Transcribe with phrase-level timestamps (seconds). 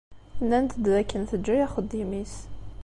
[0.43, 2.35] Nnant-d d akken teǧǧa axeddim-is.